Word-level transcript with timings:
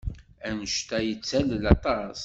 Anect-a 0.47 0.99
yettalel 1.07 1.63
aṭas. 1.75 2.19